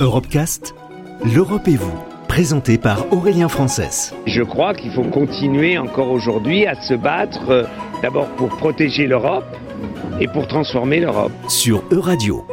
Europecast, 0.00 0.76
l'Europe 1.24 1.66
et 1.66 1.74
vous, 1.74 1.98
présenté 2.28 2.78
par 2.78 3.12
Aurélien 3.12 3.48
Frances. 3.48 4.14
Je 4.26 4.42
crois 4.42 4.72
qu'il 4.72 4.92
faut 4.92 5.02
continuer 5.02 5.76
encore 5.76 6.12
aujourd'hui 6.12 6.66
à 6.66 6.80
se 6.80 6.94
battre 6.94 7.50
euh, 7.50 7.64
d'abord 8.00 8.28
pour 8.36 8.48
protéger 8.48 9.08
l'Europe 9.08 9.56
et 10.20 10.28
pour 10.28 10.46
transformer 10.46 11.00
l'Europe. 11.00 11.32
Sur 11.48 11.82
Euradio. 11.90 12.46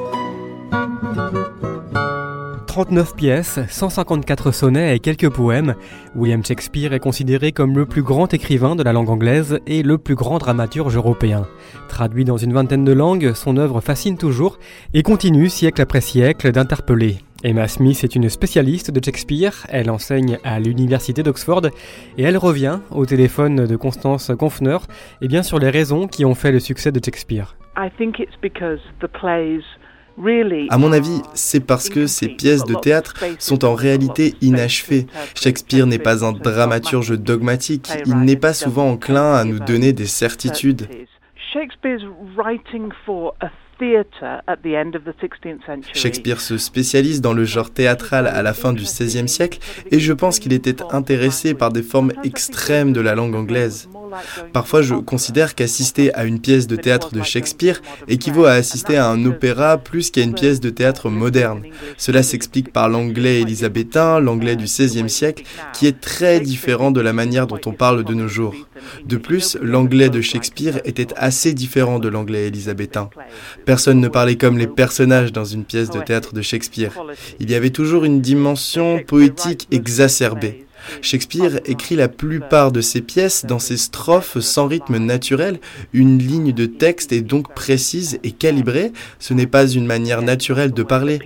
39 2.65 3.15
pièces, 3.15 3.59
154 3.69 4.51
sonnets 4.51 4.95
et 4.95 4.99
quelques 4.99 5.29
poèmes, 5.29 5.75
William 6.15 6.43
Shakespeare 6.43 6.91
est 6.93 6.99
considéré 6.99 7.51
comme 7.51 7.77
le 7.77 7.85
plus 7.85 8.01
grand 8.01 8.33
écrivain 8.33 8.75
de 8.75 8.83
la 8.83 8.91
langue 8.91 9.09
anglaise 9.09 9.59
et 9.65 9.83
le 9.83 9.97
plus 9.97 10.15
grand 10.15 10.39
dramaturge 10.39 10.97
européen. 10.97 11.47
Traduit 11.87 12.25
dans 12.25 12.37
une 12.37 12.51
vingtaine 12.51 12.83
de 12.83 12.91
langues, 12.91 13.33
son 13.33 13.55
œuvre 13.57 13.79
fascine 13.81 14.17
toujours 14.17 14.57
et 14.93 15.03
continue 15.03 15.47
siècle 15.47 15.81
après 15.81 16.01
siècle 16.01 16.51
d'interpeller. 16.51 17.19
Emma 17.45 17.67
Smith 17.67 18.03
est 18.03 18.15
une 18.15 18.27
spécialiste 18.27 18.89
de 18.89 18.99
Shakespeare, 19.05 19.67
elle 19.69 19.91
enseigne 19.91 20.39
à 20.43 20.59
l'université 20.59 21.21
d'Oxford 21.21 21.61
et 22.17 22.23
elle 22.23 22.37
revient 22.37 22.79
au 22.89 23.05
téléphone 23.05 23.67
de 23.67 23.75
Constance 23.75 24.31
Confner 24.35 24.77
et 25.21 25.27
bien 25.27 25.43
sur 25.43 25.59
les 25.59 25.69
raisons 25.69 26.07
qui 26.07 26.25
ont 26.25 26.33
fait 26.33 26.51
le 26.51 26.59
succès 26.59 26.91
de 26.91 26.99
Shakespeare. 26.99 27.55
À 27.75 27.87
mon 30.79 30.91
avis, 30.91 31.21
c'est 31.35 31.63
parce 31.63 31.87
que 31.87 32.07
ces 32.07 32.29
pièces 32.29 32.63
de 32.63 32.73
théâtre 32.73 33.13
sont 33.37 33.63
en 33.63 33.75
réalité 33.75 34.33
inachevées. 34.41 35.05
Shakespeare 35.35 35.85
n'est 35.85 35.99
pas 35.99 36.25
un 36.25 36.31
dramaturge 36.31 37.11
dogmatique, 37.11 37.89
il 38.07 38.17
n'est 38.21 38.37
pas 38.37 38.55
souvent 38.55 38.89
enclin 38.89 39.35
à 39.35 39.43
nous 39.43 39.59
donner 39.59 39.93
des 39.93 40.07
certitudes. 40.07 40.87
Shakespeare 45.93 46.39
se 46.39 46.57
spécialise 46.57 47.21
dans 47.21 47.33
le 47.33 47.45
genre 47.45 47.71
théâtral 47.71 48.27
à 48.27 48.41
la 48.41 48.53
fin 48.53 48.73
du 48.73 48.83
XVIe 48.83 49.27
siècle 49.27 49.59
et 49.91 49.99
je 49.99 50.13
pense 50.13 50.39
qu'il 50.39 50.53
était 50.53 50.81
intéressé 50.91 51.53
par 51.53 51.71
des 51.71 51.83
formes 51.83 52.13
extrêmes 52.23 52.93
de 52.93 53.01
la 53.01 53.15
langue 53.15 53.35
anglaise. 53.35 53.89
Parfois, 54.53 54.81
je 54.81 54.95
considère 54.95 55.55
qu'assister 55.55 56.13
à 56.13 56.23
une 56.23 56.39
pièce 56.39 56.67
de 56.67 56.75
théâtre 56.75 57.13
de 57.13 57.21
Shakespeare 57.21 57.81
équivaut 58.07 58.45
à 58.45 58.51
assister 58.51 58.97
à 58.97 59.09
un 59.09 59.25
opéra 59.25 59.77
plus 59.77 60.09
qu'à 60.09 60.21
une 60.21 60.33
pièce 60.33 60.59
de 60.59 60.69
théâtre 60.69 61.09
moderne. 61.09 61.63
Cela 61.97 62.23
s'explique 62.23 62.71
par 62.71 62.87
l'anglais 62.87 63.41
élisabétain, 63.41 64.19
l'anglais 64.19 64.55
du 64.55 64.65
XVIe 64.65 65.09
siècle, 65.09 65.43
qui 65.73 65.87
est 65.87 65.99
très 65.99 66.39
différent 66.39 66.91
de 66.91 67.01
la 67.01 67.13
manière 67.13 67.47
dont 67.47 67.59
on 67.65 67.73
parle 67.73 68.03
de 68.03 68.13
nos 68.13 68.27
jours. 68.27 68.55
De 69.05 69.17
plus, 69.17 69.57
l'anglais 69.61 70.09
de 70.09 70.21
Shakespeare 70.21 70.79
était 70.85 71.13
assez 71.15 71.53
différent 71.53 71.99
de 71.99 72.07
l'anglais 72.07 72.47
élisabétain. 72.47 73.09
Personne 73.65 73.99
ne 73.99 74.07
parlait 74.07 74.35
comme 74.35 74.57
les 74.57 74.67
personnages 74.67 75.31
dans 75.31 75.45
une 75.45 75.65
pièce 75.65 75.89
de 75.89 75.99
théâtre 75.99 76.33
de 76.33 76.41
Shakespeare. 76.41 76.91
Il 77.39 77.49
y 77.49 77.55
avait 77.55 77.71
toujours 77.71 78.03
une 78.03 78.21
dimension 78.21 78.99
poétique 79.05 79.67
exacerbée. 79.71 80.65
Shakespeare 81.01 81.59
écrit 81.65 81.95
la 81.95 82.07
plupart 82.07 82.71
de 82.71 82.81
ses 82.81 83.01
pièces 83.01 83.45
dans 83.45 83.57
ses 83.57 83.77
strophes 83.77 84.39
sans 84.39 84.67
rythme 84.67 84.97
naturel. 84.97 85.59
Une 85.93 86.19
ligne 86.19 86.51
de 86.51 86.67
texte 86.67 87.11
est 87.11 87.21
donc 87.21 87.53
précise 87.55 88.19
et 88.23 88.31
calibrée. 88.31 88.91
Ce 89.19 89.33
n'est 89.33 89.47
pas 89.47 89.67
une 89.67 89.87
manière 89.87 90.21
naturelle 90.21 90.71
de 90.71 90.83
parler. 90.83 91.19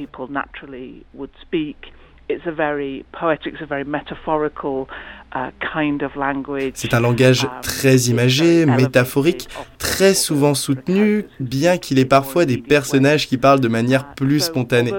C'est 6.74 6.94
un 6.94 7.00
langage 7.00 7.44
um, 7.44 7.50
très 7.62 7.96
imagé, 7.96 8.66
métaphorique, 8.66 9.48
très 9.78 10.14
souvent 10.14 10.56
soutenu, 10.56 11.26
bien 11.40 11.78
qu'il 11.78 12.00
ait 12.00 12.06
parfois 12.06 12.46
des 12.46 12.58
personnages 12.58 13.28
qui 13.28 13.38
parlent 13.38 13.60
de 13.60 13.68
manière 13.68 14.02
uh, 14.02 14.16
plus 14.16 14.40
spontanée. 14.40 14.94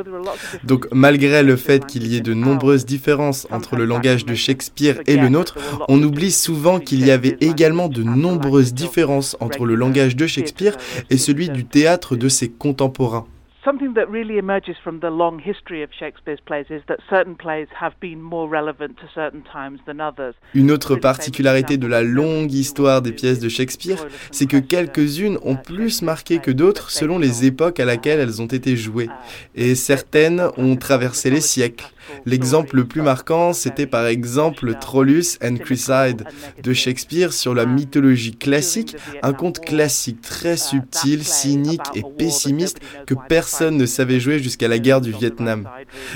Donc 0.64 0.86
malgré 0.92 1.42
le 1.42 1.56
fait 1.56 1.84
qu'il 1.86 2.06
y 2.06 2.16
ait 2.16 2.20
de 2.20 2.34
nombreuses 2.34 2.86
différences 2.86 3.48
entre 3.50 3.76
le 3.76 3.84
langage 3.84 4.24
de 4.24 4.34
Shakespeare 4.34 5.00
et 5.06 5.16
le 5.16 5.28
nôtre, 5.28 5.56
on 5.88 6.02
oublie 6.02 6.32
souvent 6.32 6.78
qu'il 6.78 7.04
y 7.04 7.10
avait 7.10 7.36
également 7.40 7.88
de 7.88 8.02
nombreuses 8.02 8.72
différences 8.72 9.36
entre 9.40 9.64
le 9.64 9.74
langage 9.74 10.16
de 10.16 10.26
Shakespeare 10.26 10.76
et 11.10 11.16
celui 11.16 11.48
du 11.48 11.64
théâtre 11.64 12.16
de 12.16 12.28
ses 12.28 12.48
contemporains. 12.48 13.26
Something 13.62 13.92
that 13.92 14.08
really 14.08 14.38
emerges 14.38 14.76
from 14.82 15.00
the 15.00 15.10
long 15.10 15.38
history 15.38 15.82
of 15.82 15.90
Shakespeare's 15.92 16.40
plays 16.40 16.64
is 16.70 16.80
that 16.88 16.96
certain 17.10 17.36
plays 17.36 17.68
have 17.78 17.92
been 18.00 18.22
more 18.22 18.48
relevant 18.48 18.96
to 18.96 19.06
certain 19.14 19.42
times 19.42 19.80
than 19.84 20.00
others. 20.00 20.34
Une 20.54 20.70
autre 20.70 20.96
particularité 20.96 21.76
de 21.76 21.86
la 21.86 22.02
longue 22.02 22.50
histoire 22.54 23.02
des 23.02 23.12
pièces 23.12 23.38
de 23.38 23.50
Shakespeare, 23.50 23.98
c'est 24.30 24.46
que 24.46 24.56
quelques-unes 24.56 25.38
ont 25.42 25.56
plus 25.56 26.00
marqué 26.00 26.38
que 26.38 26.50
d'autres 26.50 26.90
selon 26.90 27.18
les 27.18 27.44
époques 27.44 27.80
à 27.80 27.84
laquelle 27.84 28.18
elles 28.18 28.40
ont 28.40 28.46
été 28.46 28.76
jouées, 28.76 29.10
et 29.54 29.74
certaines 29.74 30.40
ont 30.56 30.76
traversé 30.76 31.28
les 31.28 31.42
siècles. 31.42 31.84
L'exemple 32.26 32.76
le 32.76 32.84
plus 32.84 33.02
marquant, 33.02 33.52
c'était 33.52 33.86
par 33.86 34.06
exemple 34.06 34.74
Trollus 34.80 35.38
and 35.42 35.56
Chryside 35.56 36.24
de 36.62 36.72
Shakespeare 36.72 37.32
sur 37.32 37.54
la 37.54 37.66
mythologie 37.66 38.36
classique, 38.36 38.96
un 39.22 39.32
conte 39.32 39.60
classique 39.60 40.20
très 40.20 40.56
subtil, 40.56 41.24
cynique 41.24 41.80
et 41.94 42.02
pessimiste 42.18 42.80
que 43.06 43.14
personne 43.28 43.76
ne 43.76 43.86
savait 43.86 44.20
jouer 44.20 44.38
jusqu'à 44.38 44.68
la 44.68 44.78
guerre 44.78 45.00
du 45.00 45.12
Vietnam. 45.12 45.68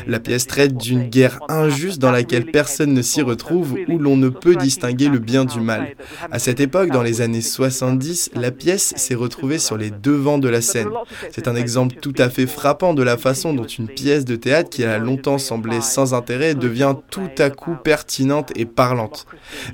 La 0.06 0.20
pièce 0.20 0.46
traite 0.46 0.76
d'une 0.76 1.08
guerre 1.08 1.40
injuste 1.48 1.98
dans 1.98 2.10
laquelle 2.10 2.46
personne 2.46 2.92
ne 2.92 3.02
s'y 3.02 3.22
retrouve, 3.22 3.76
où 3.88 3.98
l'on 3.98 4.16
ne 4.16 4.28
peut 4.28 4.56
distinguer 4.56 5.08
le 5.08 5.18
bien 5.18 5.44
du 5.44 5.60
mal. 5.60 5.94
À 6.30 6.38
cette 6.38 6.60
époque, 6.60 6.90
dans 6.90 7.02
les 7.02 7.20
années 7.20 7.40
70, 7.40 8.30
la 8.34 8.50
pièce 8.50 8.94
s'est 8.96 9.14
retrouvée 9.14 9.58
sur 9.58 9.76
les 9.76 9.90
devants 9.90 10.38
de 10.38 10.48
la 10.48 10.60
scène. 10.60 10.90
C'est 11.30 11.48
un 11.48 11.56
exemple 11.56 11.96
tout 12.00 12.14
à 12.18 12.28
fait 12.28 12.46
frappant 12.46 12.94
de 12.94 13.02
la 13.02 13.16
façon 13.16 13.54
dont 13.54 13.64
une 13.66 13.88
pièce 13.88 14.24
de 14.24 14.36
théâtre 14.36 14.70
qui 14.70 14.84
a 14.84 14.98
longtemps 14.98 15.38
semblé 15.38 15.80
sans 15.84 16.14
intérêt 16.14 16.54
devient 16.54 16.94
tout 17.10 17.30
à 17.38 17.50
coup 17.50 17.76
pertinente 17.82 18.50
et 18.56 18.64
parlante. 18.64 19.26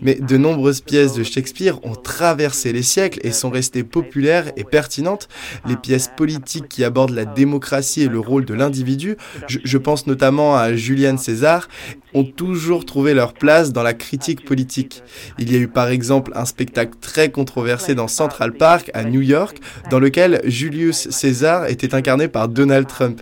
Mais 0.03 0.15
de 0.15 0.37
nombreuses 0.37 0.81
pièces 0.81 1.15
de 1.15 1.22
Shakespeare 1.22 1.84
ont 1.84 1.94
traversé 1.94 2.72
les 2.72 2.82
siècles 2.82 3.21
et 3.22 3.32
sont 3.32 3.50
restées 3.50 3.84
populaires 3.84 4.53
et 4.56 4.65
pertinentes. 4.65 5.28
Les 5.66 5.76
pièces 5.76 6.10
politiques 6.16 6.69
qui 6.69 6.84
abordent 6.84 7.15
la 7.15 7.25
démocratie 7.25 8.03
et 8.03 8.09
le 8.09 8.21
rôle 8.21 8.44
de 8.44 8.54
l'individu, 8.54 9.16
je, 9.47 9.78
pense 9.78 10.06
notamment 10.06 10.56
à 10.56 10.75
Julian 10.75 11.16
César, 11.16 11.69
ont 12.15 12.25
toujours 12.25 12.84
trouvé 12.84 13.15
leur 13.15 13.32
place 13.32 13.72
dans 13.72 13.82
la 13.82 13.94
critique 13.94 14.44
politique. 14.44 15.03
Il 15.38 15.53
y 15.53 15.56
a 15.56 15.59
eu 15.59 15.69
par 15.69 15.88
exemple 15.88 16.32
un 16.34 16.44
spectacle 16.44 16.94
très 17.00 17.31
controversé 17.31 17.94
dans 17.94 18.09
Central 18.09 18.53
Park 18.53 18.91
à 18.94 19.04
New 19.04 19.21
York, 19.21 19.59
dans 19.91 20.00
lequel 20.00 20.41
Julius 20.44 21.10
César 21.10 21.66
était 21.66 21.94
incarné 21.94 22.28
par 22.28 22.48
Donald 22.48 22.87
Trump. 22.87 23.21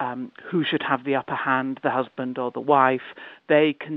Um, 0.00 0.32
who 0.50 0.64
should 0.64 0.82
have 0.82 1.04
the 1.04 1.14
upper 1.14 1.34
hand, 1.34 1.78
the 1.82 1.90
husband 1.90 2.38
or 2.38 2.50
the 2.50 2.60
wife. 2.60 3.14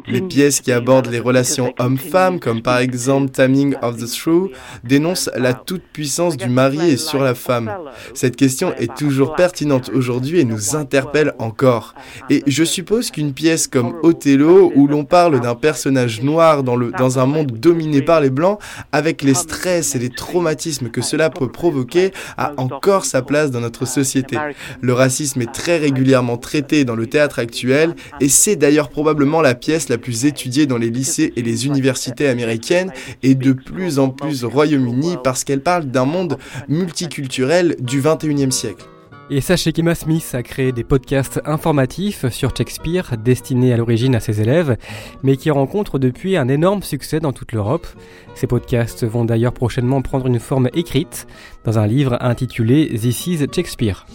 Les 0.07 0.21
pièces 0.21 0.61
qui 0.61 0.71
abordent 0.71 1.09
les 1.09 1.19
relations 1.19 1.73
hommes-femmes, 1.77 2.39
comme 2.39 2.63
par 2.63 2.79
exemple 2.79 3.29
Taming 3.29 3.75
of 3.83 3.97
the 3.97 4.07
Shrew, 4.07 4.49
dénoncent 4.83 5.29
la 5.35 5.53
toute-puissance 5.53 6.37
du 6.37 6.49
mari 6.49 6.97
sur 6.97 7.21
la 7.21 7.35
femme. 7.35 7.71
Cette 8.15 8.35
question 8.35 8.73
est 8.75 8.95
toujours 8.95 9.35
pertinente 9.35 9.91
aujourd'hui 9.93 10.39
et 10.39 10.43
nous 10.43 10.75
interpelle 10.75 11.33
encore. 11.37 11.93
Et 12.31 12.41
je 12.47 12.63
suppose 12.63 13.11
qu'une 13.11 13.33
pièce 13.33 13.67
comme 13.67 13.95
Othello, 14.01 14.71
où 14.75 14.87
l'on 14.87 15.05
parle 15.05 15.39
d'un 15.39 15.55
personnage 15.55 16.23
noir 16.23 16.63
dans, 16.63 16.75
le, 16.75 16.91
dans 16.91 17.19
un 17.19 17.27
monde 17.27 17.51
dominé 17.51 18.01
par 18.01 18.21
les 18.21 18.31
blancs, 18.31 18.59
avec 18.91 19.21
les 19.21 19.35
stress 19.35 19.95
et 19.95 19.99
les 19.99 20.09
traumatismes 20.09 20.89
que 20.89 21.01
cela 21.01 21.29
peut 21.29 21.51
provoquer, 21.51 22.11
a 22.37 22.53
encore 22.57 23.05
sa 23.05 23.21
place 23.21 23.51
dans 23.51 23.61
notre 23.61 23.85
société. 23.85 24.37
Le 24.81 24.93
racisme 24.93 25.41
est 25.41 25.53
très 25.53 25.77
régulièrement 25.77 26.37
traité 26.37 26.85
dans 26.85 26.95
le 26.95 27.05
théâtre 27.05 27.37
actuel 27.37 27.93
et 28.19 28.29
c'est 28.29 28.55
d'ailleurs 28.55 28.89
probablement 28.89 29.42
la 29.43 29.53
pièce 29.53 29.89
la 29.89 29.99
plus 29.99 30.25
étudiée 30.25 30.65
dans 30.65 30.77
les 30.77 30.89
lycées 30.89 31.33
et 31.35 31.43
les 31.43 31.67
universités 31.67 32.27
américaines 32.27 32.91
et 33.21 33.35
de 33.35 33.53
plus 33.53 33.99
en 33.99 34.09
plus 34.09 34.43
au 34.43 34.49
Royaume-Uni 34.49 35.17
parce 35.23 35.43
qu'elle 35.43 35.61
parle 35.61 35.85
d'un 35.85 36.05
monde 36.05 36.37
multiculturel 36.67 37.75
du 37.79 38.01
21e 38.01 38.51
siècle. 38.51 38.85
Et 39.29 39.41
sachez 39.41 39.71
qu'Emma 39.71 39.95
Smith 39.95 40.31
a 40.33 40.43
créé 40.43 40.71
des 40.71 40.83
podcasts 40.83 41.41
informatifs 41.45 42.27
sur 42.29 42.55
Shakespeare 42.55 43.15
destinés 43.17 43.73
à 43.73 43.77
l'origine 43.77 44.15
à 44.15 44.19
ses 44.19 44.41
élèves, 44.41 44.77
mais 45.23 45.37
qui 45.37 45.49
rencontrent 45.49 45.97
depuis 45.97 46.35
un 46.35 46.49
énorme 46.49 46.83
succès 46.83 47.19
dans 47.19 47.31
toute 47.31 47.53
l'Europe. 47.53 47.87
Ces 48.35 48.47
podcasts 48.47 49.05
vont 49.05 49.23
d'ailleurs 49.23 49.53
prochainement 49.53 50.01
prendre 50.01 50.27
une 50.27 50.39
forme 50.39 50.69
écrite 50.73 51.25
dans 51.63 51.79
un 51.79 51.87
livre 51.87 52.17
intitulé 52.21 52.89
This 52.89 53.27
is 53.27 53.37
Shakespeare. 53.53 54.05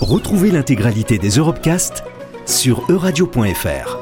Retrouvez 0.00 0.50
l'intégralité 0.50 1.18
des 1.18 1.30
Europecast 1.30 2.02
sur 2.46 2.82
euradio.fr. 2.90 4.01